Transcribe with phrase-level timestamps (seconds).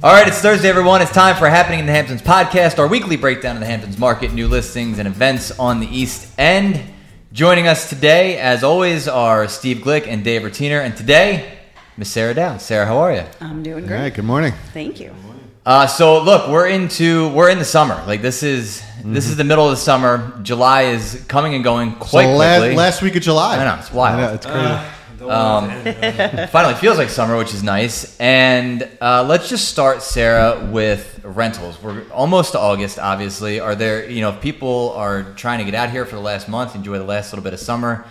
[0.00, 1.02] All right, it's Thursday, everyone.
[1.02, 4.32] It's time for Happening in the Hamptons podcast, our weekly breakdown of the Hamptons market,
[4.32, 6.80] new listings, and events on the East End.
[7.32, 10.84] Joining us today, as always, are Steve Glick and Dave Rotiner.
[10.84, 11.58] And today,
[11.96, 12.60] Miss Sarah Dowd.
[12.60, 13.24] Sarah, how are you?
[13.40, 13.98] I'm doing great.
[13.98, 14.52] right, good morning.
[14.72, 15.12] Thank you.
[15.66, 18.00] Uh, so look, we're into we're in the summer.
[18.06, 20.32] Like this is this is the middle of the summer.
[20.44, 22.76] July is coming and going quite so last, quickly.
[22.76, 23.58] last week of July.
[23.58, 24.20] I know, it's wild.
[24.20, 24.97] I know, it's crazy.
[26.50, 28.18] Finally feels like summer, which is nice.
[28.18, 31.82] And uh, let's just start, Sarah, with rentals.
[31.82, 33.60] We're almost to August, obviously.
[33.60, 36.48] Are there, you know, if people are trying to get out here for the last
[36.48, 38.06] month, enjoy the last little bit of summer,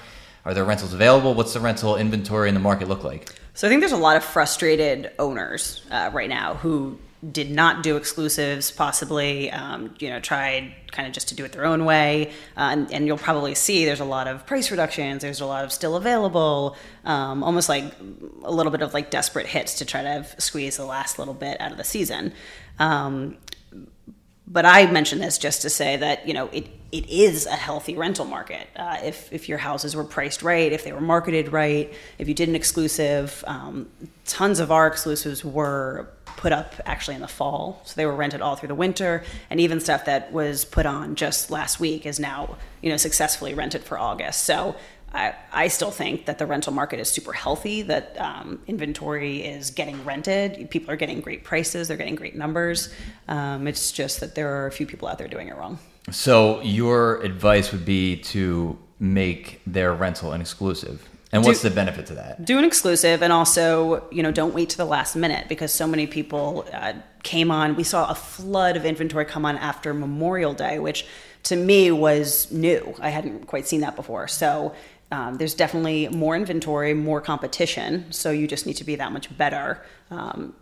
[0.46, 1.34] are there rentals available?
[1.34, 3.30] What's the rental inventory in the market look like?
[3.54, 7.00] So I think there's a lot of frustrated owners uh, right now who
[7.32, 11.52] did not do exclusives, possibly, um, you know, tried kind of just to do it
[11.52, 12.30] their own way.
[12.56, 15.24] Uh, and, and you'll probably see there's a lot of price reductions.
[15.24, 17.86] There's a lot of still available, um, almost like
[18.44, 21.60] a little bit of like desperate hits to try to squeeze the last little bit
[21.60, 22.34] out of the season.
[22.78, 23.38] Um,
[24.46, 27.98] but I mention this just to say that you know it it is a healthy
[27.98, 28.68] rental market.
[28.76, 32.34] Uh, if if your houses were priced right, if they were marketed right, if you
[32.34, 33.90] did an exclusive, um,
[34.26, 38.42] tons of our exclusives were put up actually in the fall, so they were rented
[38.42, 42.20] all through the winter, and even stuff that was put on just last week is
[42.20, 44.46] now you know successfully rented for August.
[44.46, 44.76] So
[45.14, 49.72] I, I still think that the rental market is super healthy, that um, inventory is
[49.72, 50.70] getting rented.
[50.70, 52.94] People are getting great prices, they're getting great numbers.
[53.28, 55.80] Um, it's just that there are a few people out there doing it wrong.
[56.10, 61.08] So your advice would be to make their rental an exclusive.
[61.32, 62.46] And what's Do- the benefit to that?
[62.46, 65.86] Do an exclusive and also, you know, don't wait to the last minute because so
[65.86, 67.76] many people uh, came on.
[67.76, 71.06] We saw a flood of inventory come on after Memorial Day, which
[71.44, 72.96] to me was new.
[73.00, 74.30] I hadn't quite seen that before.
[74.30, 74.74] So
[75.12, 78.12] um, there's definitely more inventory, more competition.
[78.12, 79.84] So you just need to be that much better.
[80.10, 80.56] Um,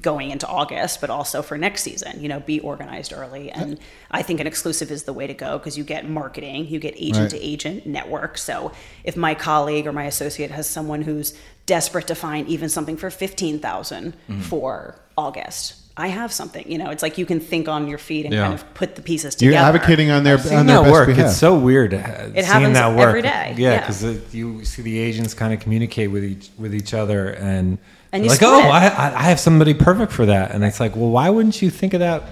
[0.00, 3.50] going into August, but also for next season, you know, be organized early.
[3.50, 3.78] And
[4.10, 6.94] I think an exclusive is the way to go because you get marketing, you get
[6.96, 8.38] agent to agent network.
[8.38, 8.72] So
[9.04, 13.10] if my colleague or my associate has someone who's desperate to find even something for
[13.10, 14.40] 15,000 Mm-hmm.
[14.42, 18.24] for August, I have something, you know, it's like you can think on your feet
[18.24, 18.42] and Yeah.
[18.48, 19.54] kind of put the pieces together.
[19.54, 21.26] You're advocating on their on their that best work, behalf.
[21.30, 21.94] it's so weird.
[21.94, 23.08] uh, seeing happens that work.
[23.10, 23.80] every day, Yeah, yeah.
[23.80, 27.78] because you see the agents kind of communicate with each with each other, and,
[28.14, 28.68] And you like, split oh.
[28.68, 31.68] I, I I have somebody perfect for that, and it's like, well, why wouldn't you
[31.68, 32.22] think of that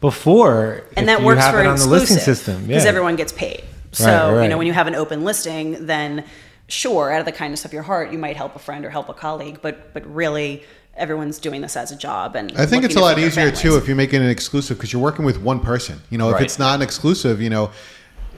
[0.00, 0.82] before?
[0.96, 2.66] and that you works have for it an on the exclusive listing system?
[2.66, 2.88] because Yeah.
[2.88, 3.62] everyone gets paid.
[3.92, 4.42] So Right, right.
[4.42, 6.24] you know when you have an open listing, then
[6.66, 9.08] sure, out of the kindness of your heart, you might help a friend or help
[9.08, 10.64] a colleague, but but really,
[10.96, 12.34] everyone's doing this as a job.
[12.34, 14.76] And I think it's a lot feed their easier too if you're making an exclusive
[14.76, 16.00] because you're working with one person.
[16.10, 17.70] You know, if it's not an exclusive, you know,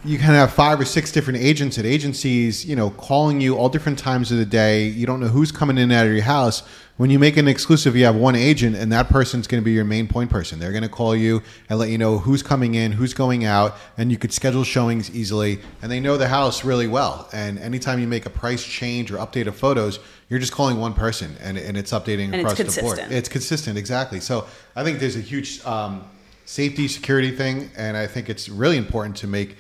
[0.05, 3.69] you can have five or six different agents at agencies, you know, calling you all
[3.69, 4.87] different times of the day.
[4.87, 6.63] You don't know who's coming in and out of your house.
[6.97, 9.73] When you make an exclusive, you have one agent, and that person's going to be
[9.73, 10.59] your main point person.
[10.59, 13.77] They're going to call you and let you know who's coming in, who's going out,
[13.97, 15.61] and you could schedule showings easily.
[15.81, 17.29] And they know the house really well.
[17.33, 20.93] And anytime you make a price change or update of photos, you're just calling one
[20.93, 22.99] person, and, and it's updating And it's across the board.
[23.11, 24.21] It's consistent, exactly.
[24.21, 24.47] So
[24.77, 26.05] I think there's a huge um,
[26.45, 29.57] safety security thing, and I think it's really important to make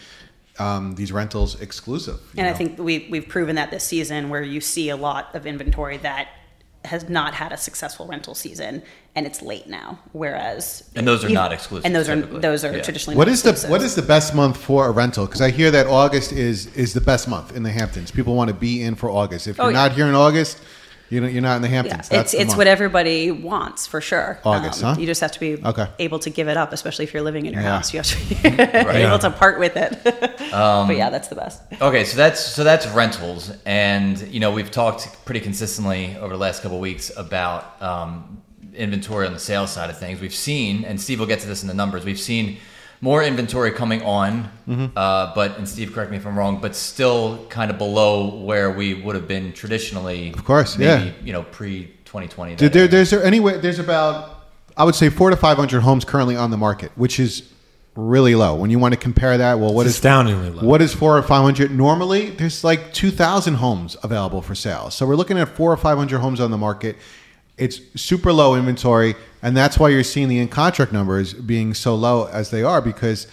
[0.60, 2.21] um, these rentals exclusive.
[2.34, 5.34] you And I think we we've proven that this season, where you see a lot
[5.34, 6.28] of inventory that
[6.84, 8.82] has not had a successful rental season,
[9.15, 9.98] and it's late now.
[10.12, 12.82] Whereas, And those are even- not exclusive, And those are those are Yeah.
[12.82, 15.26] traditionally what not is the what is the best month for a rental?
[15.26, 18.10] Because I hear that August is is the best month in the Hamptons.
[18.10, 19.47] People want to be in for August.
[19.47, 19.78] If Oh, you're yeah.
[19.88, 20.59] not here in August,
[21.10, 21.98] you know you're not in the Yeah, Hamptons.
[22.00, 22.59] it's That's the it's month.
[22.59, 24.38] what everybody wants for sure.
[24.44, 24.97] Um, August, huh?
[24.98, 25.87] You just have to be Okay.
[25.98, 27.76] able to give it up, especially if you're living in your Yeah.
[27.76, 27.93] house.
[27.93, 28.16] You have to
[28.94, 29.93] be able to part with it.
[30.53, 31.62] Um, but yeah, that's the best.
[31.81, 36.38] Okay, so that's so that's rentals, and you know we've talked pretty consistently over the
[36.41, 38.42] last couple of weeks about um,
[38.75, 40.21] inventory on the sales side of things.
[40.21, 42.04] We've seen, and Steve will get to this in the numbers.
[42.04, 42.59] We've seen
[43.00, 44.50] more inventory coming on,
[44.97, 48.71] uh, but and Steve, correct me if I'm wrong, but still kind of below where
[48.71, 50.33] we would have been traditionally.
[50.33, 51.13] Of course, maybe, yeah.
[51.24, 52.57] You know, pre 2020.
[52.57, 53.59] There, there, there's there anyway.
[53.59, 54.45] There's about
[54.77, 57.51] I would say four to five hundred homes currently on the market, which is
[57.95, 58.54] really low.
[58.54, 60.66] When you want to compare that, well, what It's is astoundingly low.
[60.66, 61.71] What is four or five hundred?
[61.71, 64.91] Normally, there's like two thousand homes available for sale.
[64.91, 66.97] So we're looking at four or five hundred homes on the market.
[67.60, 71.95] It's super low inventory, and that's why you're seeing the in contract numbers being so
[71.95, 73.27] low as they are because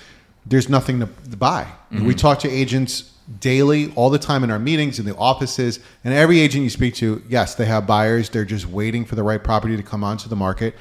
[0.45, 1.65] there's nothing to, to buy.
[1.89, 2.11] We mm-hmm.
[2.11, 6.39] talk to agents daily, all the time in our meetings, in the offices, and every
[6.39, 8.29] agent you speak to, yes, they have buyers.
[8.29, 10.75] They're just waiting for the right property to come onto the market,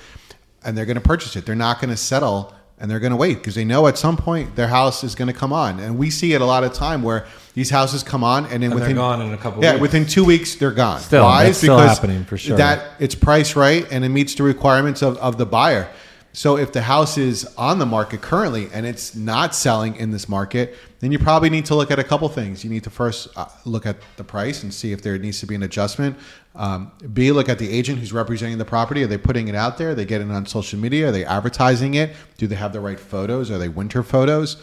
[0.64, 1.46] and they're going to purchase it.
[1.46, 4.16] They're not going to settle and they're going to wait because they know at some
[4.16, 5.80] point their house is going to come on.
[5.80, 8.64] And we see it a lot of time where these houses come on and then
[8.64, 9.80] And they're within gone in a couple yeah weeks.
[9.82, 11.00] within two weeks they're gone.
[11.00, 11.44] Still, Why?
[11.44, 12.56] that's It's still because happening for sure.
[12.58, 15.88] That it's priced right and it meets the requirements of, of the buyer.
[16.34, 20.28] So if the house is on the market currently and it's not selling in this
[20.28, 22.62] market, then you probably need to look at a couple things.
[22.62, 25.46] You need to first uh, look at the price and see if there needs to
[25.46, 26.18] be an adjustment.
[26.56, 29.02] Um, B, look at the agent who's representing the property.
[29.02, 29.90] Are they putting it out there?
[29.90, 31.08] Are they getting it on social media?
[31.08, 32.16] Are they advertising it?
[32.38, 33.50] Do they have the right photos?
[33.50, 34.56] Are they winter photos?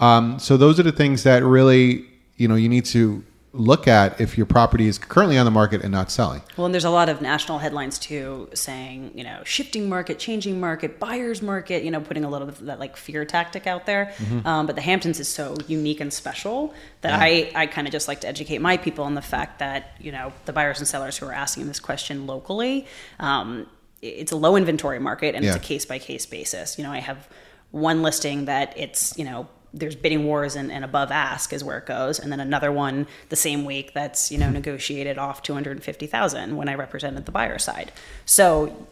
[0.00, 2.06] Um, so those are the things that really
[2.36, 3.24] you know you need to
[3.58, 6.42] look at if your property is currently on the market and not selling.
[6.56, 10.60] Well, and there's a lot of national headlines too saying, you know, shifting market, changing
[10.60, 13.86] market, buyer's market, you know, putting a little bit of that like fear tactic out
[13.86, 14.12] there.
[14.18, 14.46] Mm-hmm.
[14.46, 18.08] Um, but the Hamptons is so unique and special that I, I kind of just
[18.08, 21.16] like to educate my people on the fact that, you know, the buyers and sellers
[21.18, 22.86] who are asking this question locally,
[23.18, 23.66] um,
[24.02, 26.78] it's a low inventory market and it's a case by case basis.
[26.78, 27.28] You know, I have
[27.70, 31.78] one listing that it's, you know, there's bidding wars and, and above ask is where
[31.78, 35.54] it goes, and then another one the same week that's you know negotiated off two
[35.54, 37.92] hundred and fifty thousand when I represented the buyer side.
[38.24, 38.86] So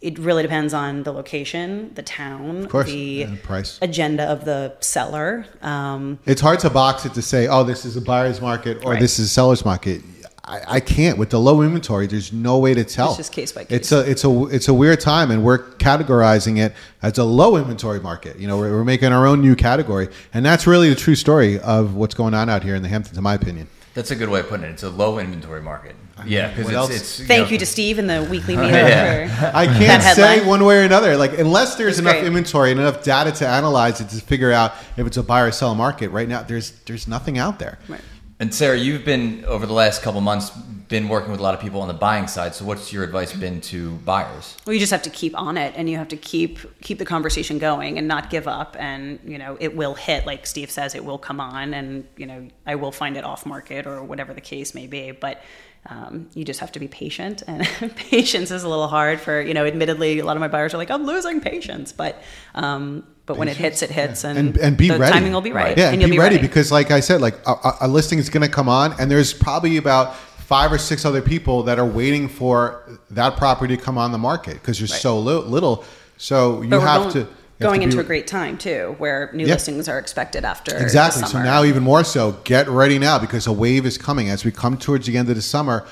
[0.00, 3.78] it really depends on the location, the town, course, the price.
[3.80, 5.46] agenda of the seller.
[5.62, 8.92] Um, It's hard to box it to say, oh, this is a buyer's market or
[8.92, 9.00] Right.
[9.00, 10.02] this is a seller's market.
[10.46, 12.06] I, I can't with the low inventory.
[12.06, 13.08] There's no way to tell.
[13.08, 13.76] It's just case by case.
[13.76, 17.56] It's a it's a it's a weird time, and we're categorizing it as a low
[17.56, 18.38] inventory market.
[18.38, 21.58] You know, we're, we're making our own new category, and that's really the true story
[21.60, 23.68] of what's going on out here in the Hamptons, in my opinion.
[23.94, 24.70] That's a good way of putting it.
[24.70, 25.94] It's a low inventory market.
[26.26, 26.90] Yeah, because it's, else?
[26.90, 28.72] it's thank know, you to Steve in the weekly meetup.
[28.72, 29.52] Yeah.
[29.54, 31.16] I can't say one way or another.
[31.16, 32.26] Like unless there's That's enough great.
[32.26, 35.52] inventory and enough data to analyze it to figure out if it's a buy or
[35.52, 36.08] sell market.
[36.08, 37.78] Right now, there's there's nothing out there.
[37.88, 38.00] Right.
[38.40, 40.50] And Sarah, you've been over the last couple months
[40.88, 42.54] been working with a lot of people on the buying side.
[42.54, 44.56] So, what's your advice been to buyers?
[44.66, 47.04] Well, you just have to keep on it, and you have to keep keep the
[47.04, 48.76] conversation going, and not give up.
[48.78, 52.26] And you know, it will hit, like Steve says, it will come on, and you
[52.26, 55.10] know, I will find it off market or whatever the case may be.
[55.10, 55.42] But
[55.90, 57.66] um, you just have to be patient, and
[57.96, 59.66] patience is a little hard for you know.
[59.66, 62.22] Admittedly, a lot of my buyers are like, "I'm losing patience," but
[62.54, 65.12] um, but when it hits, it hits, and and, and be the ready.
[65.12, 66.46] timing will be right, Yeah, and and, you'll be, be ready, ready.
[66.48, 69.32] because, like I said, like a- a, listing is going to come on, and there's
[69.34, 73.96] probably about five or six other people that are waiting for that property to come
[73.98, 75.00] on the market because there's Right.
[75.00, 75.84] so li- little.
[76.18, 77.28] So you But have going, to
[77.60, 79.54] going into a great time too, where new Yeah.
[79.54, 81.22] listings are expected after the Exactly.
[81.26, 84.50] So now, even more so, get ready now because a wave is coming as we
[84.50, 85.84] come towards the end of the summer.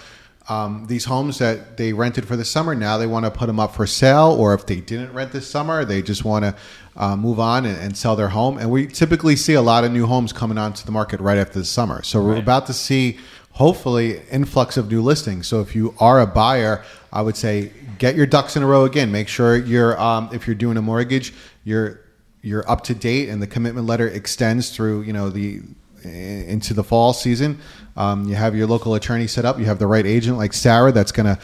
[0.49, 3.61] Um, these homes that they rented for the summer now they want to put them
[3.61, 6.55] up for sale, or if they didn't rent this summer, they just want to
[6.97, 8.59] uh, move on and, and sell their home.
[8.59, 11.61] And we typically see a lot of new homes coming onto the market right after
[11.61, 12.03] the summer.
[12.03, 13.19] So we're about to see,
[13.53, 15.47] hopefully, influx of new listings.
[15.47, 16.83] So if you are a buyer,
[17.13, 19.13] I would say get your ducks in a row again.
[19.13, 21.33] Make sure you're um, if you're doing a mortgage,
[21.65, 22.01] you're
[22.43, 25.61] you're up to date and the commitment letter extends through you know the
[26.05, 27.61] into the fall season
[27.97, 30.91] um, you have your local attorney set up you have the right agent like sarah
[30.91, 31.39] that's gonna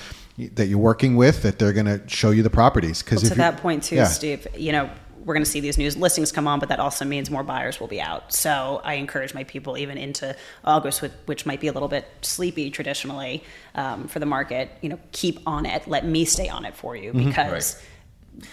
[0.55, 3.57] that you're working with that they're gonna show you the properties because Well, to that
[3.59, 4.89] point too, Steve, you know,
[5.25, 7.79] we're going to see these news listings come on, but that also means more buyers
[7.81, 8.33] will be out.
[8.33, 10.35] So I encourage my people even into
[10.65, 13.45] August, which might be a little bit sleepy traditionally
[13.75, 14.71] um, for the market.
[14.81, 15.87] You know, keep on it.
[15.87, 17.29] Let me stay on it for you Mm-hmm.
[17.29, 17.85] because And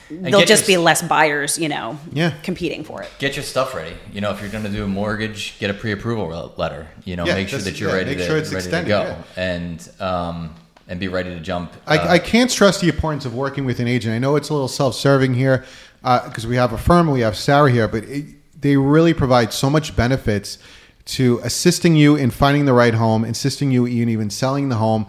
[0.10, 1.58] there'll just your- be less buyers.
[1.58, 2.32] You know, Yeah.
[2.44, 3.10] competing for it.
[3.20, 3.96] Get your stuff ready.
[4.12, 6.88] You know, if you're going to do a mortgage, get a pre-approval letter.
[7.04, 8.90] You know, Yeah, make sure that you're yeah, ready, make to, sure it's ready extended,
[8.90, 9.02] to go
[9.38, 9.44] yeah.
[9.44, 10.56] and um,
[10.88, 11.74] and be ready to jump.
[11.88, 14.14] I, uh, I can't stress the importance of working with an agent.
[14.14, 15.66] I know it's a little self-serving here
[16.04, 18.26] because we have a firm we have Sarah here, but it,
[18.62, 20.60] they really provide so much benefits
[21.06, 25.06] to assisting you in finding the right home, assisting you in even selling the home.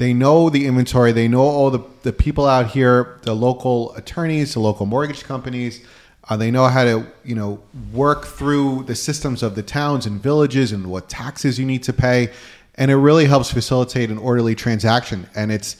[0.00, 1.12] They know the inventory.
[1.12, 5.84] They know all the, the people out here, the local attorneys, the local mortgage companies.
[6.26, 10.18] Uh, they know how to, you know, work through the systems of the towns and
[10.18, 12.30] villages and what taxes you need to pay,
[12.76, 15.28] and it really helps facilitate an orderly transaction.
[15.34, 15.76] And it's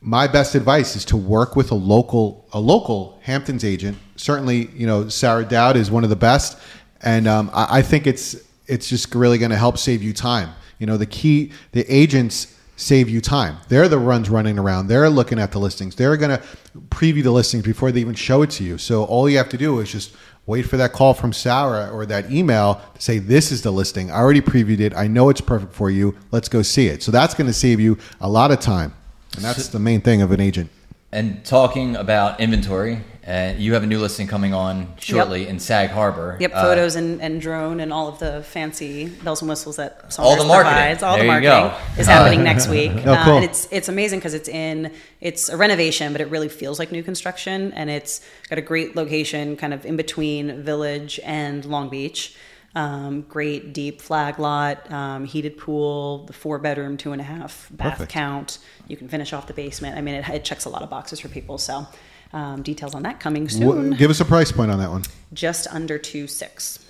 [0.00, 3.96] my best advice is to work with a local a local Hamptons agent.
[4.16, 6.58] Certainly, you know Sarah Dowd is one of the best,
[7.02, 8.34] and um, I, I think it's
[8.66, 10.50] it's just really going to help save you time.
[10.80, 13.58] You know, the key the agents save you time.
[13.68, 14.88] They're the ones running around.
[14.88, 15.94] They're looking at the listings.
[15.94, 16.42] They're going to
[16.88, 18.78] preview the listings before they even show it to you.
[18.78, 20.14] So all you have to do is just
[20.46, 24.10] wait for that call from Sarah or that email to say this is the listing.
[24.10, 24.94] I already previewed it.
[24.94, 26.16] I know it's perfect for you.
[26.30, 27.02] Let's go see it.
[27.02, 28.94] So that's going to save you a lot of time.
[29.36, 30.70] And that's the main thing of an agent.
[31.12, 35.88] And talking about inventory and you have a new listing coming on shortly in Sag
[35.90, 36.36] Harbor.
[36.40, 40.14] Yep, Uh, photos and, and drone and all of the fancy bells and whistles that
[40.18, 40.72] All the marketing.
[40.74, 41.02] provides.
[41.02, 41.60] All There the you go.
[41.68, 42.92] marketing is happening next week.
[43.06, 43.36] Oh, Uh, cool.
[43.36, 46.92] and it's it's amazing because it's in it's a renovation, but it really feels like
[46.92, 51.88] new construction, and it's got a great location, kind of in between Village and Long
[51.88, 52.36] Beach.
[52.76, 57.68] Um, great deep flag lot, um, heated pool, the four bedroom, two and a half
[57.70, 58.10] bath Perfect.
[58.10, 58.58] count.
[58.88, 59.96] You can finish off the basement.
[59.96, 61.56] I mean, it, it checks a lot of boxes for people.
[61.56, 61.86] So,
[62.34, 63.90] um, details on that coming soon.
[63.90, 65.04] Wha- give us a price point on that one.
[65.32, 66.80] Just under two six.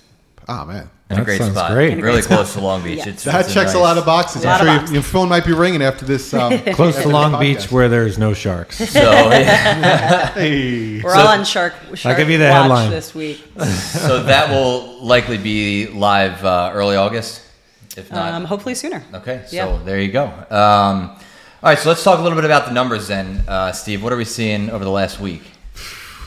[0.47, 1.71] Oh man, in a That great sounds spot.
[1.71, 1.89] great.
[1.89, 2.37] Really great spot.
[2.37, 2.99] close to Long Beach.
[2.99, 3.09] Yeah.
[3.13, 4.43] It's, that it's checks a lot of boxes.
[4.43, 4.91] A lot I'm of sure boxes.
[4.91, 6.31] your, your phone might be ringing after this.
[6.35, 8.77] Um, Close after to Long Beach where there's no sharks.
[8.89, 10.31] So yeah.
[10.35, 11.01] Hey.
[11.01, 11.73] We're all on Shark.
[11.95, 12.91] shark give you the Watch headline.
[12.91, 13.43] this week.
[13.57, 17.41] so that will likely be live uh, early August,
[17.97, 18.33] if not.
[18.33, 19.03] Um, hopefully sooner.
[19.15, 19.79] okay, so Yeah.
[19.83, 20.25] there you go.
[20.51, 21.17] Um,
[21.65, 24.03] all right, so let's talk a little bit about the numbers then, uh, Steve.
[24.03, 25.41] What are we seeing over the last week?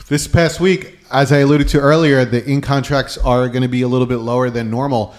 [0.09, 3.81] This past week, as I alluded to earlier, the in contracts are going to be
[3.83, 5.15] a little bit lower than normal.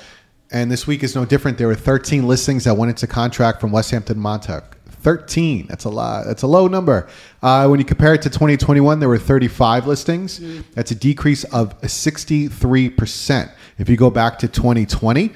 [0.52, 1.56] And this week is no different.
[1.56, 4.76] There were 13 listings that went into contract from West Hampton Montauk.
[4.90, 5.66] 13.
[5.68, 6.26] That's a lot.
[6.26, 7.08] That's a low number.
[7.42, 10.38] Uh, when you compare it to 2021, there were 35 listings.
[10.74, 13.50] That's a decrease of 63%.
[13.78, 15.32] If you go back to 2020,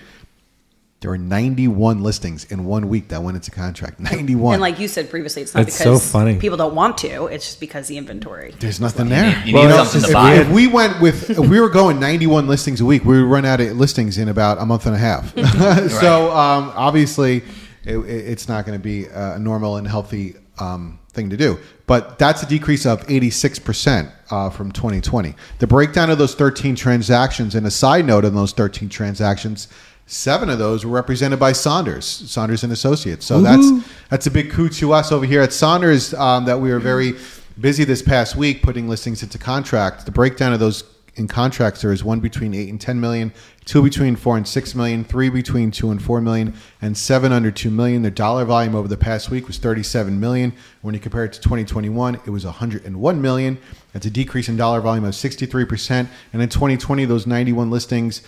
[1.05, 4.01] there were 91 listings in one week that went into contract.
[4.01, 4.55] 91.
[4.55, 6.39] And like you said previously, it's not It's so because funny.
[6.39, 7.27] people don't want to.
[7.27, 8.55] It's just because the inventory.
[8.59, 9.39] There's nothing there.
[9.45, 10.33] You Well, need something just to if, buy.
[10.33, 13.31] we, if we went with if we were going 91 listings a week we would
[13.31, 15.35] run out of listings in about a month and a half
[15.91, 17.43] so um, obviously
[17.85, 21.59] it, it- it's not going to be a normal and healthy um, thing to do
[21.87, 27.55] but that's a decrease of 86% uh, from 2020 the breakdown of those 13 transactions
[27.55, 29.69] and a side note on those 13 transactions
[30.07, 33.67] seven of those were represented by saunders saunders and associates so that's
[34.11, 37.15] that's a big coup to us over here at saunders um, that we were very
[37.61, 40.05] busy this past week putting listings into contract.
[40.05, 40.85] The breakdown of those
[41.17, 43.33] in contracts there is one between eight and ten million,
[43.65, 47.53] two between four and six million, three between two and four million, and seven under
[47.53, 48.03] two million.
[48.03, 50.53] The dollar volume over the past week was thirty-seven million.
[50.83, 53.59] When you compare it to 2021, it was 101 million.
[53.93, 56.09] That's a decrease in dollar volume of 63 percent.
[56.33, 58.23] And in 2020, those 91 listings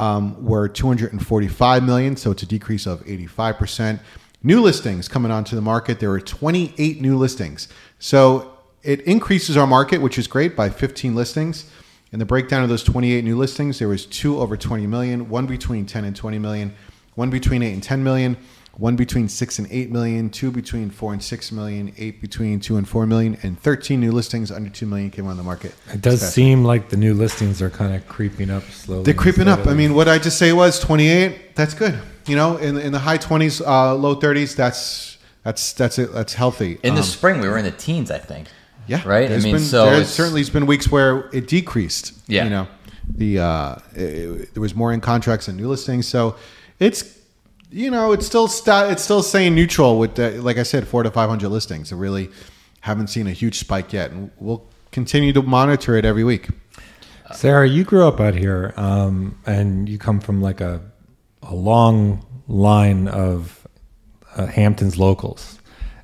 [0.00, 4.00] um, were 245 million, so it's a decrease of 85 percent.
[4.42, 6.00] New listings coming onto the market.
[6.00, 11.14] There were 28 new listings, so it increases our market, which is great, by 15
[11.14, 11.70] listings.
[12.12, 15.46] In the breakdown of those 28 new listings, there was two over 20 million, one
[15.46, 16.74] between 10 and 20 million,
[17.14, 18.36] one between 8 and 10 million,
[18.80, 22.78] one between 6 and 8 million, two between 4 and 6 million, eight between 2
[22.78, 25.74] and 4 million, and 13 new listings under 2 million came on the market.
[25.92, 29.04] It does this seem like the new listings are kind of creeping up slowly.
[29.04, 29.66] they're creeping and up.
[29.66, 31.54] I mean, what I just say was 28.
[31.54, 31.98] That's good.
[32.26, 34.56] You know, in in the high 20s, uh, low 30s.
[34.56, 36.12] That's that's that's it.
[36.14, 36.78] That's healthy.
[36.82, 38.48] In the Um, spring, we were in the teens, I think.
[38.86, 39.24] yeah, Right?
[39.24, 42.12] I There's mean, been, so there it's- certainly has been weeks where it decreased.
[42.28, 42.44] Yeah.
[42.44, 42.66] you know,
[43.14, 46.06] the uh, it- there was more in contracts and new listings.
[46.08, 46.36] So
[46.78, 47.04] it's
[47.70, 51.02] you know it's still sta- it's still staying neutral with the, like I said, four
[51.02, 51.92] to 500 listings.
[51.92, 52.30] I really
[52.80, 56.48] haven't seen a huge spike yet, and we'll continue to monitor it every week.
[57.32, 60.82] Sarah, you grew up out here, um, and you come from like a
[61.42, 63.66] a long line of
[64.36, 65.59] uh, Hamptons locals,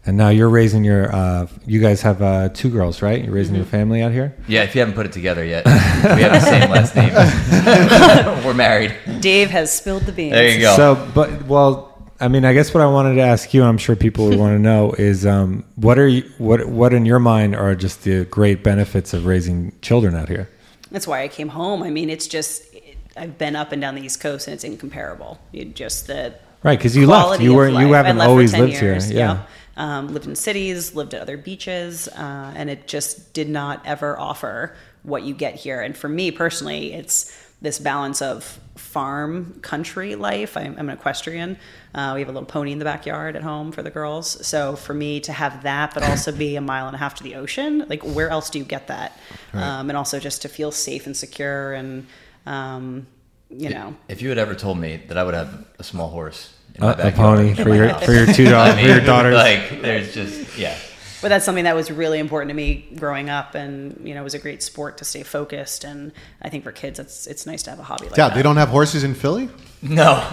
[0.06, 1.14] and now you're raising your.
[1.14, 3.24] Uh, you guys have uh, two girls, right?
[3.24, 4.36] You're raising your family out here.
[4.46, 7.12] Yeah, if you haven't put it together yet, we have the same last name.
[8.44, 8.96] we're married.
[9.20, 10.32] Dave has spilled the beans.
[10.32, 10.76] There you go.
[10.76, 13.78] So, but well, I mean, I guess what I wanted to ask you, and I'm
[13.78, 17.18] sure people would want to know, is um, what are you, what what in your
[17.18, 20.48] mind are just the great benefits of raising children out here?
[20.92, 21.82] That's why I came home.
[21.82, 24.64] I mean, it's just it, I've been up and down the East Coast, and it's
[24.64, 25.40] incomparable.
[25.50, 27.40] You just the Right, because you left.
[27.40, 27.76] You weren't.
[27.78, 29.18] You haven't always lived years, here.
[29.18, 29.32] Yeah.
[29.34, 29.48] yep.
[29.78, 34.18] Um, lived in cities, lived at other beaches, uh, and it just did not ever
[34.18, 35.82] offer what you get here.
[35.82, 37.30] And for me personally, it's
[37.60, 40.56] this balance of farm country life.
[40.56, 41.58] I'm, I'm an equestrian.
[41.94, 44.46] Uh, we have a little pony in the backyard at home for the girls.
[44.46, 47.22] So for me to have that, but also be a mile and a half to
[47.22, 49.18] the ocean, like where else do you get that?
[49.52, 52.06] Um, and also just to feel safe and secure and,
[52.46, 53.06] um,
[53.50, 56.52] you know, If you had ever told me that I would have a small horse
[56.74, 58.50] in my A, a backyard, pony in for my your house, for your two I
[58.50, 58.76] daughters.
[58.76, 59.34] mean, for your daughters.
[59.34, 60.76] like there's just yeah.
[61.22, 64.24] but that's something that was really important to me growing up and you know it
[64.24, 66.12] was a great sport to stay focused and
[66.42, 68.42] i think for kids it's it's nice to have a hobby like Yeah, that they
[68.42, 69.48] don't have horses in Philly.
[69.82, 70.26] No,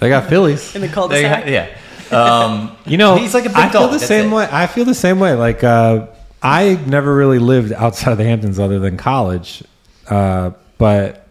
[0.00, 0.74] they got fillies.
[0.74, 1.68] in the They- cul-de-sac yeah.
[2.10, 4.36] Um, You know, He's like a big I feel dog, the that's same it.
[4.36, 4.48] way.
[4.52, 5.34] I feel the same way.
[5.34, 6.08] Like uh,
[6.42, 9.62] I never really lived outside of the Hamptons other than college,
[10.10, 11.23] uh, but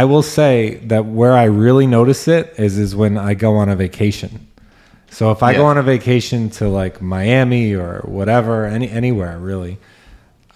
[0.00, 3.68] I will say that where I really notice it is is when I go on
[3.68, 4.46] a vacation.
[5.10, 9.76] So if I go on a vacation to like Miami or whatever, any anywhere really,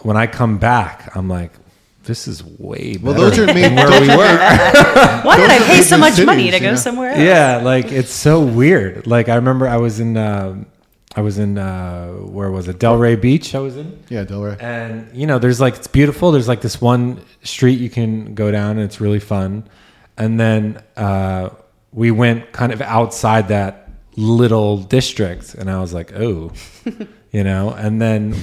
[0.01, 1.53] when I come back, I'm like,
[2.05, 4.39] this is way Well, better those are than main- where those we are- were.
[5.27, 6.77] Why did I pay so much cities, money to go know?
[6.77, 7.21] somewhere else?
[7.21, 9.07] yeah, like it's so weird.
[9.07, 10.65] Like I remember I was in, uh,
[11.17, 12.79] I was in, uh, where was it?
[12.79, 13.55] Delray Beach.
[13.55, 14.05] I was in.
[14.11, 14.59] Yeah, Delaware.
[14.61, 16.31] And you know, there's like it's beautiful.
[16.31, 19.67] There's like this one street you can go down, and it's really fun.
[20.19, 21.51] And then uh,
[21.91, 26.53] we went kind of outside that little district, and I was like, oh,
[27.33, 27.71] you know.
[27.71, 28.35] And then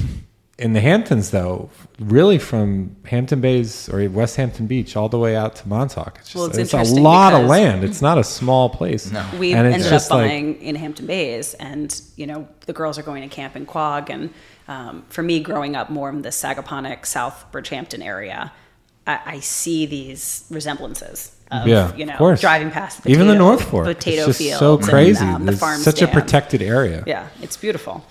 [0.59, 5.35] in the Hamptons, though, really from Hampton Bays or West Hampton Beach all the way
[5.35, 7.83] out to Montauk, it's just Well, it's it's, a lot of land.
[7.83, 9.11] It's not a small place.
[9.11, 12.47] No, we and it's ended up just like buying in Hampton Bays, and you know
[12.67, 14.31] the girls are going to camp in Quogue, and
[14.67, 18.53] um, for me, growing up more in the Sagaponack, South Bridgehampton area,
[19.07, 21.35] I, I see these resemblances.
[21.49, 22.41] Of, yeah, you know, of course.
[22.41, 25.25] driving past the even the potato- North Fork, potato it's just fields, so and, crazy.
[25.25, 27.03] um, the farm such a protected area.
[27.07, 28.05] Yeah, it's beautiful.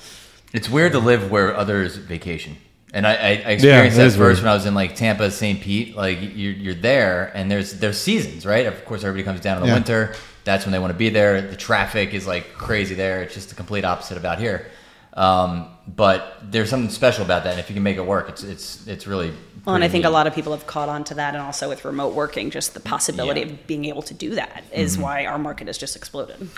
[0.53, 2.57] It's weird to live where others vacation.
[2.95, 4.45] And I, I, I experienced it that is first weird.
[4.45, 5.61] when I was in like Tampa, St.
[5.63, 5.97] Pete.
[5.97, 8.67] Like you're, you're there, and there's there's seasons, right?
[8.67, 9.75] Of course, everybody comes down in the Yeah.
[9.75, 10.15] winter.
[10.45, 11.41] That's when they want to be there.
[11.41, 13.23] The traffic is like crazy there.
[13.23, 14.67] It's just the complete opposite of out here.
[15.15, 17.51] Um, but there's something special about that.
[17.53, 19.33] And if you can make it work, it's it's it's really.
[19.65, 21.43] Well, and I pretty think a lot of people have caught on to that, and
[21.43, 23.47] also with remote working, just the possibility Yeah.
[23.47, 25.03] of being able to do that is Mm-hmm.
[25.03, 26.49] why our market has just exploded.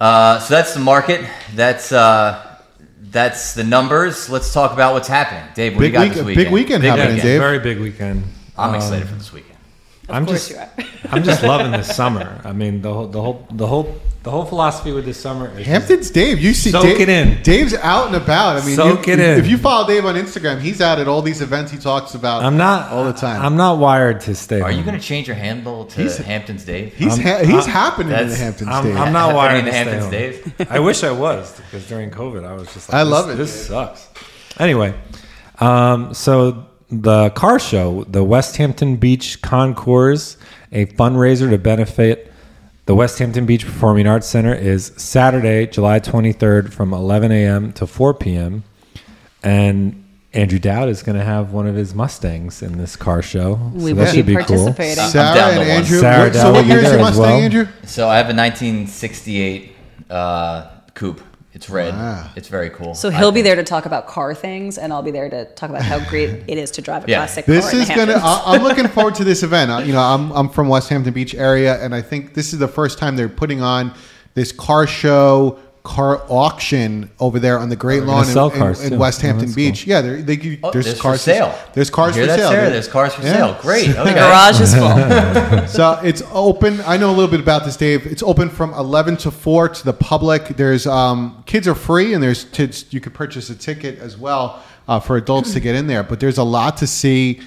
[0.00, 1.24] Uh, so that's the market.
[1.54, 2.51] That's uh,
[3.12, 4.28] that's the numbers.
[4.30, 5.74] Let's talk about what's happening, Dave.
[5.74, 6.54] What do you got week- this big weekend?
[6.54, 7.22] weekend happening, weekend.
[7.22, 7.40] Dave.
[7.40, 8.24] Very big weekend.
[8.58, 9.58] I'm Um, excited for this weekend.
[10.08, 11.12] Of I'm course just, you are.
[11.12, 12.40] I'm just loving this summer.
[12.44, 15.66] I mean, the whole, the whole, the whole, the whole philosophy with this summer is
[15.66, 16.38] Hampton's Dave.
[16.40, 17.42] You see, Soak Dave, it in.
[17.42, 18.62] Dave's out and about.
[18.62, 19.38] I mean, Soak you- it in.
[19.40, 22.44] If you follow Dave on Instagram, he's out at all these events he talks about.
[22.44, 23.42] I'm not all the time.
[23.42, 24.60] I'm not wired to stay.
[24.60, 26.94] Are you going to change your handle to He's- Hamptons Dave?
[26.94, 28.68] he's ha- he's I'm- happening in the Hamptons.
[28.70, 28.96] I'm, Dave.
[28.96, 30.54] I'm not wired In the to stay Hamptons, home.
[30.58, 30.70] Dave?
[30.70, 32.88] I wish I was because during COVID I was just.
[32.90, 33.66] Like, I love it, This dude.
[33.68, 34.08] sucks.
[34.58, 34.94] Anyway,
[35.58, 40.36] um, so the car show, the West Hampton Beach Concours,
[40.70, 42.31] a fundraiser to benefit
[42.86, 47.72] the West Hampton Beach Performing Arts Center, is Saturday, July 23rd, from 11 a.m.
[47.74, 48.64] to 4 p.m.
[49.42, 53.54] And Andrew Dowd is going to have one of his Mustangs in this car show.
[53.74, 54.72] We so will that should be be cool.
[54.72, 55.04] participating.
[55.04, 55.70] Sarah and.
[55.70, 56.00] Andrew.
[56.00, 57.40] Sarah what, so Dow what year is your Mustang, well.
[57.40, 57.68] Andrew?
[57.84, 59.76] So I have a 1968
[60.10, 61.20] uh, coupe.
[61.54, 61.92] It's red.
[61.94, 62.30] Wow.
[62.34, 62.94] It's very cool.
[62.94, 65.68] So he'll be there to talk about car things, and I'll be there to talk
[65.68, 67.18] about how great it is to drive a Yeah.
[67.18, 67.54] classic car.
[67.54, 68.14] This in is gonna.
[68.14, 69.70] I- I'm looking forward to this event.
[69.70, 72.58] Uh, You know, I'm I'm from West Hampton Beach area, and I think this is
[72.58, 73.92] the first time they're putting on
[74.34, 78.92] this car show, car auction over there on the Great they're Lawn in, cars, in,
[78.92, 78.98] in.
[79.00, 79.84] West Oh, Hampton that's Beach.
[79.86, 81.58] Yeah, they're, they give, Oh, there's, there's cars for sale.
[81.74, 82.50] There's cars for that, sale.
[82.50, 82.70] Sarah?
[82.70, 83.32] There's cars for Yeah.
[83.32, 83.58] sale.
[83.60, 83.86] Great.
[83.88, 85.66] the garage is full.
[85.68, 86.80] so it's open.
[86.82, 88.06] I know a little bit about this, Dave.
[88.06, 90.48] It's open from 11 to 4 to the public.
[90.56, 94.62] There's um, kids are free, and there's t- you could purchase a ticket as well
[94.86, 96.04] uh, for adults to get in there.
[96.04, 97.40] But there's a lot to see.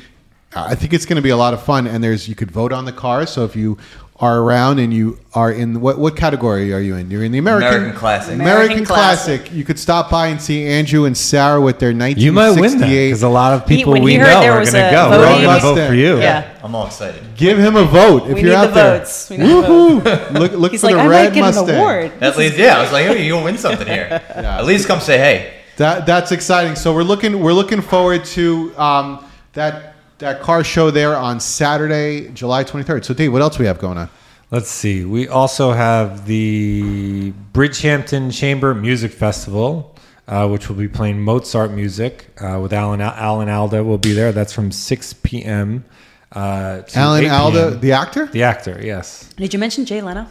[0.57, 2.71] I think it's going to be a lot of fun, and there's you could vote
[2.71, 3.29] on the cars.
[3.29, 3.77] So if you
[4.17, 7.11] are around and you are in what what category are you in?
[7.11, 8.33] You're in the American American Classic.
[8.33, 9.41] American, American Classic.
[9.41, 9.53] Classic.
[9.57, 12.23] You could stop by and see Andrew and Sarah with their 1968.
[12.23, 14.65] You might win that because a lot of people he we heard know are going
[14.67, 15.09] to go.
[15.09, 16.19] We're all going to vote for you.
[16.19, 16.57] Yeah.
[16.63, 17.21] I'm all excited.
[17.35, 18.99] Give him a vote if We you're need out the there.
[18.99, 19.29] votes.
[19.29, 20.31] We need the votes.
[20.39, 21.69] Look, look He's for like, the I red might get Mustang.
[21.69, 22.11] an award.
[22.21, 22.77] At least, yeah.
[22.77, 24.05] I was like, hey, you'll win something here.
[24.29, 25.61] At least come say hey.
[25.77, 26.75] That that's exciting.
[26.75, 32.29] So we're looking we're looking forward to um, that that car show there on Saturday,
[32.29, 33.03] July 23rd.
[33.05, 34.09] So Dave, what else we have going on?
[34.51, 35.03] Let's see.
[35.03, 39.95] We also have the Bridgehampton Chamber Music Festival,
[40.27, 44.31] uh, which will be playing Mozart music uh, with Alan Alan Alda will be there.
[44.31, 45.83] That's from 6 p.m.
[46.31, 48.27] Uh, to Alan Alda, the actor.
[48.27, 48.79] the actor.
[48.81, 49.29] Yes.
[49.35, 50.27] Did you mention Jay Leno?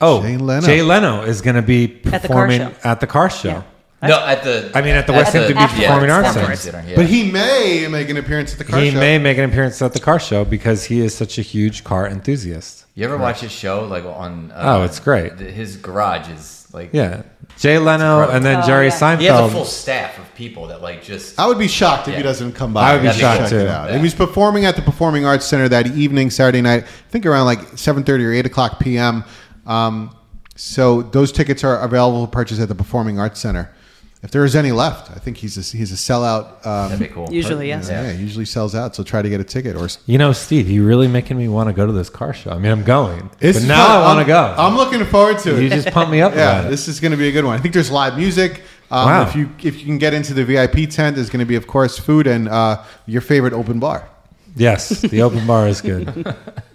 [0.00, 0.66] Oh, Jay Leno.
[0.66, 2.74] Jay Leno is going to be At the car performing show.
[2.84, 3.48] at the car show.
[3.48, 3.62] Yeah.
[4.02, 4.70] No, at the.
[4.74, 6.84] I mean, at the West Hampton Beach yeah, Performing Arts Performing Center.
[6.88, 6.96] yeah.
[6.96, 8.98] But he may make an appearance at the car He show.
[8.98, 12.06] may make an appearance at the car show because he is such a huge car
[12.06, 12.86] enthusiast.
[12.94, 14.52] You ever watch his show like on?
[14.52, 15.38] Uh, Oh, it's great.
[15.38, 16.90] His garage is like.
[16.92, 17.22] Yeah,
[17.58, 18.92] Jay Leno and then Oh, Jerry yeah.
[18.98, 19.20] Seinfeld.
[19.20, 21.38] He has a full staff of people that like just.
[21.38, 22.90] I would be shocked if he doesn't come by.
[22.90, 23.68] I would be and shocked, check too.
[23.68, 23.90] out.
[23.90, 23.96] Yeah.
[23.96, 26.84] He was performing at the Performing Arts Center that evening, Saturday night.
[26.84, 29.24] I think around like 7:30 or 8 o'clock p.m.
[29.66, 30.16] Um,
[30.56, 33.70] so those tickets are available for purchase at the Performing Arts Center.
[34.22, 36.66] If there is any left, I think he's a, he's a sellout.
[36.66, 37.32] Um, That'd be cool.
[37.32, 37.88] Usually, yes.
[37.88, 38.94] yeah, he usually sells out.
[38.94, 39.88] So try to get a ticket or.
[40.04, 42.50] You know, Steve, you're really making me want to go to this car show.
[42.50, 43.96] I mean, I'm going, This but now fun.
[44.02, 44.54] I want to go.
[44.58, 45.62] I'm looking forward to it.
[45.62, 46.70] you just pumped me up yeah, about it.
[46.70, 47.58] this is going to be a good one.
[47.58, 48.62] I think there's live music.
[48.90, 49.22] Um, Wow.
[49.22, 51.66] If you if you can get into the VIP tent, there's going to be, of
[51.66, 54.06] course, food and uh, your favorite open bar.
[54.56, 56.34] yes, the open bar is good.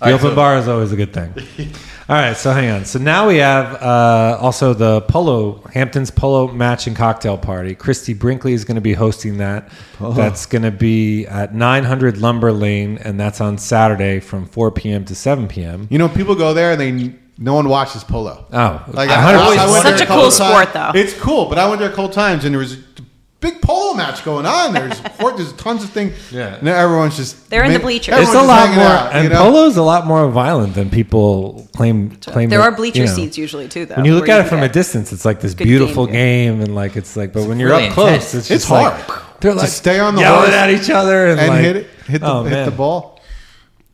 [0.00, 1.32] The open so- bar is always a good thing.
[2.08, 2.84] All right, so hang on.
[2.84, 7.74] So now we have uh, also the Polo Hamptons Polo Match and Cocktail Party.
[7.74, 9.68] Christie Brinkley is going to be hosting that.
[10.00, 15.04] That's going to be at 900 Lumber Lane, and that's on Saturday from 4 p.m.
[15.06, 15.88] to 7 p.m.
[15.90, 18.46] You know, people go there and they no one watches polo.
[18.52, 20.34] Oh, Like I- I, I, I went Such there a couple cool times.
[20.36, 20.92] sport, though.
[20.94, 22.95] It's cool, but I went there a couple times and there was a
[23.40, 24.72] big polo match going on.
[24.72, 26.14] There's court, there's tons of things.
[26.32, 26.56] Yeah.
[26.56, 28.14] and everyone's just They're in the bleachers.
[28.18, 29.36] It's a lot more, out, and you know?
[29.36, 32.10] polo's a lot more violent than people claim.
[32.16, 33.14] claim There it, are bleacher you know.
[33.14, 33.96] seats usually too, though.
[33.96, 36.54] When you look where at it from a distance, it's like this Good beautiful game,
[36.54, 37.32] game, and like it's like.
[37.32, 38.34] But when you're really up close, intense.
[38.34, 39.22] it's It's just like hard.
[39.40, 41.76] they're To like stay on the yelling horse at each other and, and like, hit
[41.76, 43.20] it, hit the oh, hit the ball.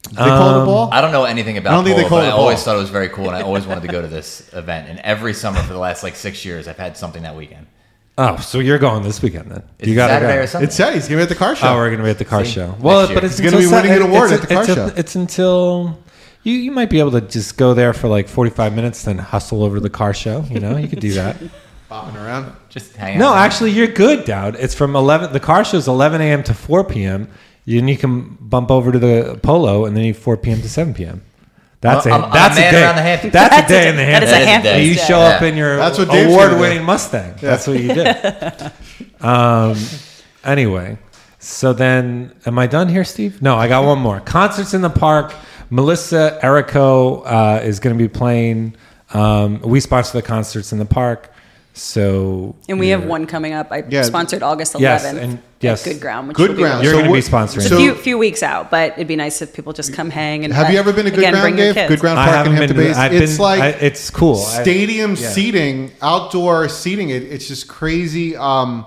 [0.08, 0.88] Did they call the ball?
[0.92, 2.32] I don't know anything about I don't think polo, they call but it I a
[2.32, 2.40] ball.
[2.42, 4.88] always thought it was very cool, and I always wanted to go to this event.
[4.88, 7.66] And every summer for the last like six years, I've had something that weekend.
[8.18, 9.62] Oh, so you're going this weekend then?
[9.78, 10.42] It's you gotta Saturday go.
[10.42, 10.66] or Sunday.
[10.66, 11.68] It said he's gonna be at the car show.
[11.68, 12.52] Oh, we're gonna be at the car See?
[12.52, 12.74] show.
[12.78, 14.74] Well, but it's He's gonna be winning Sa- an award it's- at the car it's,
[14.74, 14.92] show.
[14.96, 15.98] It's until
[16.42, 19.64] you you might be able to just go there for like 45 minutes, then hustle
[19.64, 20.44] over to the car show.
[20.50, 21.36] You know, you could do that.
[21.90, 22.52] bopping around.
[22.68, 23.18] Just hang out.
[23.18, 24.56] no, actually, you're good, Dowd.
[24.58, 25.32] It's from 11.
[25.32, 26.42] The car show's 11 a.m.
[26.44, 27.28] to 4 p.m.
[27.66, 30.60] Then you can bump over to the polo, and then you 4 p.m.
[30.62, 31.22] to 7 p.m.
[31.82, 32.82] That's Well, a I'm- I'm a that's a day.
[32.82, 33.32] around the Hamptons.
[33.34, 33.88] That's, That's a a day day.
[33.90, 34.30] in the That is Hamptons.
[34.30, 34.84] a That is a Hamptons day.
[34.86, 35.26] You show Yeah.
[35.36, 36.84] up in your That's what Dave's gonna award-winning do.
[36.84, 37.34] Mustang.
[37.40, 38.72] That's what you did.
[39.20, 39.76] um,
[40.44, 40.98] anyway,
[41.40, 43.42] so then, am I done here, Steve?
[43.42, 44.20] No, I got one more.
[44.20, 45.34] Concerts in the park.
[45.70, 48.76] Melissa Errico uh, is going to be playing.
[49.12, 51.31] Um, we sponsor the concerts in the park,
[51.74, 53.68] so And we have one coming up.
[53.70, 54.02] I Yeah.
[54.02, 54.80] sponsored August 11th.
[54.82, 55.86] Yes, and- yes.
[55.86, 56.28] At Good Ground.
[56.28, 57.56] Which Good will be You're So going to be what- sponsoring.
[57.58, 60.10] It's So- a few few weeks out, but it'd be nice if people just come
[60.10, 61.88] hang and Have you ever been to Good again, Ground, bring Dave?
[61.88, 62.96] Good Ground Park in Hampton to- Bays.
[62.96, 64.44] I've it's been- like I- it's cool.
[64.44, 65.28] I- Stadium yeah.
[65.30, 67.08] seating, outdoor seating.
[67.10, 68.36] It, it's just crazy.
[68.36, 68.84] Um,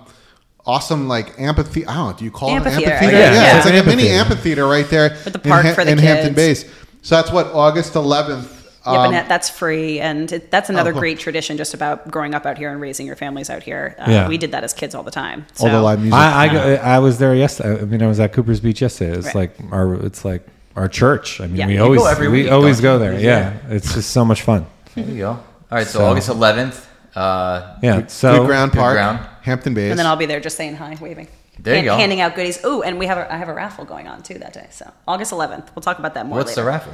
[0.66, 1.90] awesome, like amphitheater.
[1.90, 2.14] I don't know.
[2.18, 3.18] Do you call Amphitheater, it I amphitheater?
[3.18, 3.36] guess.
[3.36, 3.58] Yeah, Yeah.
[3.58, 4.20] it's like a mini Amphitheater.
[4.20, 6.64] amphitheater right there With the park in, for the in Hampton kids.
[6.64, 6.66] Bays.
[7.02, 8.48] So that's what August 11th.
[8.86, 11.02] Yep, and Um, that, that's free, and it, that's another Oh, cool.
[11.02, 13.96] great tradition just about growing up out here and raising your families out here.
[14.00, 14.28] Uh, Yeah.
[14.28, 15.46] We did that as kids all the time.
[15.60, 16.14] all the So- live music.
[16.14, 17.82] I, I, I was there yesterday.
[17.82, 19.18] I mean, I was at Cooper's Beach yesterday.
[19.18, 19.36] It's Right.
[19.36, 20.46] like our, it's like
[20.76, 21.42] our church.
[21.42, 21.68] I mean, Yeah.
[21.68, 23.20] we You always, every we week, always go there.
[23.20, 23.54] Yeah.
[23.70, 24.66] it's just so much fun.
[24.94, 25.30] There you go.
[25.30, 26.86] All right, so, So- August 11th.
[27.16, 27.96] Uh, Yeah.
[27.98, 29.20] Good So Ground Good Park, Ground.
[29.42, 29.90] Hampton Bays.
[29.92, 31.28] and then I'll be there just saying hi, waving.
[31.58, 31.96] There you Hand- go.
[31.98, 32.60] Handing out goodies.
[32.66, 34.68] Oh, and we have a, I have a raffle going on too that day.
[34.72, 35.68] So August 11th.
[35.74, 36.62] We'll talk about that more what's later.
[36.64, 36.94] the raffle?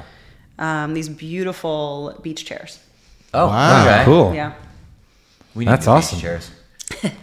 [0.59, 2.79] Um, these beautiful beach chairs.
[3.33, 3.81] Oh, Wow.
[3.81, 4.03] okay.
[4.05, 4.33] cool.
[4.33, 4.53] Yeah.
[5.55, 6.19] We need That's new beach awesome.
[6.19, 6.51] Chairs.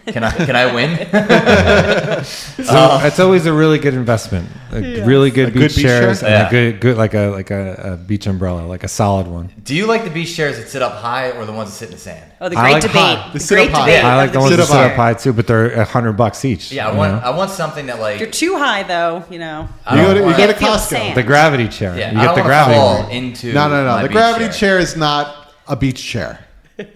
[0.07, 0.99] Can I can I win?
[2.69, 4.49] So uh, it's always a really good investment.
[4.73, 6.29] A really good A beach good beach chairs chair?
[6.29, 6.49] and Yeah.
[6.49, 9.51] a good, good like a like a, a beach umbrella, like a solid one.
[9.63, 11.87] Do you like the beach chairs that sit up high or the ones that sit
[11.89, 12.33] in the sand?
[12.41, 12.97] Oh, the great like debate.
[12.97, 13.31] high.
[13.33, 13.95] The The great up debate.
[14.03, 15.85] Yeah, I like of the ones sit that sit up high too, but they're a
[15.85, 16.73] hundred bucks each.
[16.73, 17.19] Yeah, I want know?
[17.21, 19.69] I want something that like you're too high, though, you know.
[19.91, 20.79] You go to- you go to Costco.
[20.89, 21.17] sand.
[21.17, 21.97] the gravity chair.
[21.97, 24.03] yeah, you I get don't the wanna gravity fall into no, no, no.
[24.03, 24.79] The gravity chair.
[24.79, 26.41] is not a beach chair.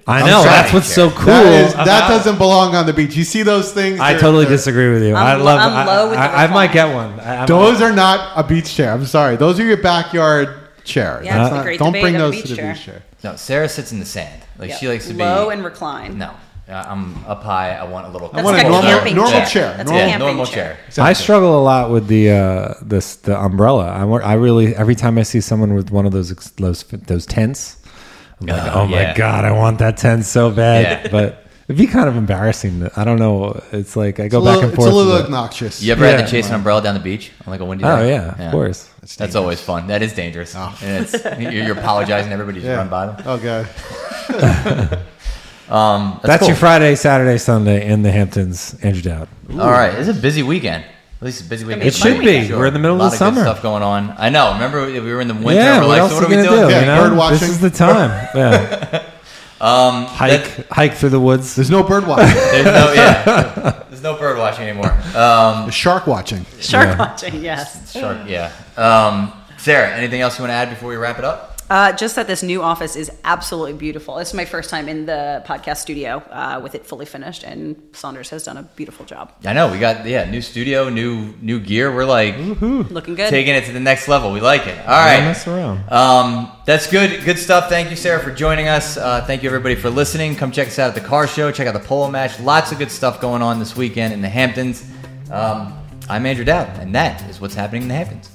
[0.06, 0.44] I I'm know sorry.
[0.50, 1.26] that's what's so cool.
[1.26, 3.16] That, is, that doesn't belong on the beach.
[3.16, 3.98] You see those things?
[4.00, 5.14] I totally disagree with you.
[5.14, 5.58] I'm I love.
[5.72, 7.18] I'm low with the I, I might get one.
[7.20, 8.92] I, I'm- Those are not a beach chair.
[8.92, 9.36] I'm sorry.
[9.36, 11.24] Those are your backyard chairs.
[11.24, 12.72] Yeah, That's it's not- great don't bring those beach to the chair.
[12.74, 13.02] beach chair.
[13.24, 14.42] No, Sarah sits in the sand.
[14.58, 14.76] Like Yeah.
[14.76, 16.16] she likes to be low and recline.
[16.18, 16.30] No,
[16.68, 17.74] Uh, I'm up high.
[17.74, 18.28] I want a little.
[18.28, 19.46] That's I want like a a normal, camping normal chair.
[19.46, 19.74] chair.
[19.76, 20.78] That's a normal, yeah, camping normal chair.
[20.92, 21.04] chair.
[21.04, 23.86] I struggle a lot with the uh, this the umbrella.
[23.90, 27.26] I, wa- I really every time I see someone with one of those those those
[27.26, 27.81] tents, I'm
[28.46, 29.14] like, Uh, oh my yeah.
[29.16, 31.04] god, I want that tent so bad.
[31.06, 31.10] Yeah.
[31.10, 32.88] But it'd be kind of embarrassing.
[32.96, 33.60] I don't know.
[33.72, 35.82] It's like I go a back little, and it's a little obnoxious.
[35.82, 36.24] You ever had Yeah.
[36.26, 37.90] to chase an umbrella down the beach on like a windy day?
[37.90, 38.10] Oh, day?
[38.10, 38.88] yeah, of course.
[39.16, 39.86] That's always fun.
[39.88, 40.54] That is dangerous.
[40.54, 42.32] And it's, you're, you're apologizing.
[42.32, 42.76] Everybody just Yeah.
[42.76, 43.16] run by them.
[43.26, 44.98] Oh god.
[45.68, 46.48] Um, that's That's cool.
[46.48, 48.76] your Friday, Saturday, Sunday in the Hamptons.
[48.82, 49.26] Andrew Dowd.
[49.52, 50.84] All right, it's a busy weekend.
[51.22, 51.82] At least a busy weekend.
[51.82, 52.48] be a for fun me, weekend.
[52.50, 53.40] for We're in the middle a of lot the good summer.
[53.42, 54.12] stuff going on.
[54.18, 54.54] I know.
[54.54, 55.52] Remember, we were in the winter.
[55.54, 56.66] yeah, we're what like, else so are what are we doing?
[56.66, 56.68] do?
[56.74, 57.08] Yeah, you know?
[57.08, 57.38] bird watching.
[57.38, 58.28] This is the time.
[58.34, 59.06] Yeah,
[59.60, 61.54] Um, hike that- hike through the woods.
[61.54, 62.26] There's no bird watching.
[62.34, 64.90] there's no, yeah, there's no bird watching anymore.
[65.16, 66.44] Um, shark watching.
[66.60, 66.98] Shark Yeah.
[66.98, 67.92] watching, yes.
[67.92, 68.50] shark, yeah.
[68.76, 71.51] Um, Sarah, anything else you want to add before we wrap it up?
[71.72, 74.16] Uh, just that this new office is absolutely beautiful.
[74.16, 77.82] This is my first time in the podcast studio uh, with it fully finished, and
[77.92, 79.32] Saunders has done a beautiful job.
[79.42, 81.90] I know we got yeah new studio, new new gear.
[81.90, 83.30] We're like Looking good.
[83.30, 84.32] taking it to the next level.
[84.32, 84.78] We like it.
[84.80, 85.90] All right, mess around.
[85.90, 87.24] Um, that's good.
[87.24, 87.70] Good stuff.
[87.70, 88.98] Thank you, Sarah, for joining us.
[88.98, 90.36] Uh, thank you, everybody, for listening.
[90.36, 91.50] Come check us out at the car show.
[91.50, 92.38] Check out the polo match.
[92.38, 94.84] Lots of good stuff going on this weekend in the Hamptons.
[95.30, 95.72] Um,
[96.06, 98.28] I'm Andrew Dowd, and that is what's happening in the Hamptons.